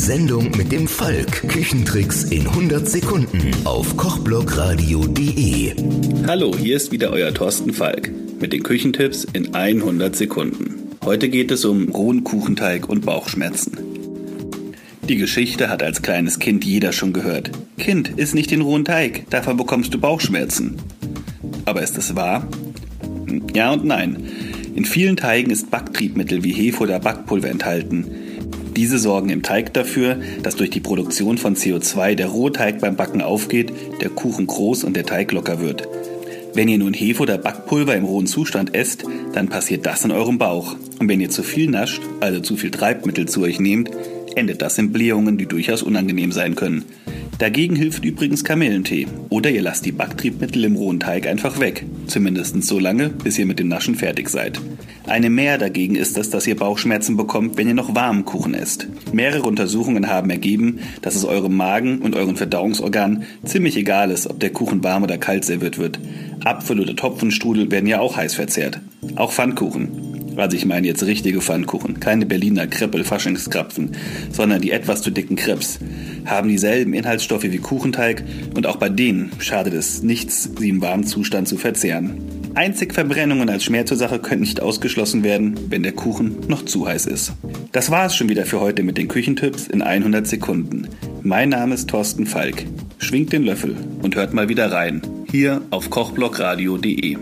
[0.00, 1.46] Sendung mit dem Falk.
[1.46, 5.74] Küchentricks in 100 Sekunden auf kochblogradio.de.
[6.26, 8.10] Hallo, hier ist wieder euer Thorsten Falk
[8.40, 10.96] mit den Küchentipps in 100 Sekunden.
[11.04, 13.76] Heute geht es um rohen Kuchenteig und Bauchschmerzen.
[15.06, 17.50] Die Geschichte hat als kleines Kind jeder schon gehört.
[17.76, 20.76] Kind, iss nicht den rohen Teig, davon bekommst du Bauchschmerzen.
[21.66, 22.48] Aber ist es wahr?
[23.52, 24.24] Ja und nein.
[24.74, 28.06] In vielen Teigen ist Backtriebmittel wie Hefe oder Backpulver enthalten.
[28.80, 33.20] Diese sorgen im Teig dafür, dass durch die Produktion von CO2 der Rohteig beim Backen
[33.20, 35.86] aufgeht, der Kuchen groß und der Teig locker wird.
[36.54, 39.04] Wenn ihr nun Hefe oder Backpulver im rohen Zustand esst,
[39.34, 40.76] dann passiert das in eurem Bauch.
[40.98, 43.90] Und wenn ihr zu viel nascht, also zu viel Treibmittel zu euch nehmt,
[44.34, 46.86] endet das in Blähungen, die durchaus unangenehm sein können.
[47.40, 49.06] Dagegen hilft übrigens Kamillentee.
[49.30, 51.86] Oder ihr lasst die Backtriebmittel im rohen Teig einfach weg.
[52.06, 54.60] Zumindest so lange, bis ihr mit dem Naschen fertig seid.
[55.06, 58.88] Eine Mehr dagegen ist es, dass ihr Bauchschmerzen bekommt, wenn ihr noch warmen Kuchen esst.
[59.14, 64.38] Mehrere Untersuchungen haben ergeben, dass es eurem Magen und euren Verdauungsorganen ziemlich egal ist, ob
[64.38, 65.98] der Kuchen warm oder kalt serviert wird.
[66.44, 68.80] Apfel- oder Topfenstrudel werden ja auch heiß verzehrt.
[69.16, 70.09] Auch Pfannkuchen.
[70.40, 73.92] Also ich meine jetzt richtige Pfannkuchen, keine Berliner Kreppel Faschingskrapfen,
[74.32, 75.78] sondern die etwas zu dicken Krebs,
[76.24, 78.24] haben dieselben Inhaltsstoffe wie Kuchenteig
[78.54, 82.18] und auch bei denen schadet es nichts, sie im warmen Zustand zu verzehren.
[82.54, 87.32] Einzig Verbrennungen als Schmerzursache können nicht ausgeschlossen werden, wenn der Kuchen noch zu heiß ist.
[87.72, 90.88] Das war es schon wieder für heute mit den Küchentipps in 100 Sekunden.
[91.22, 92.64] Mein Name ist Thorsten Falk.
[92.98, 95.02] Schwingt den Löffel und hört mal wieder rein.
[95.30, 97.18] Hier auf kochblockradio.de.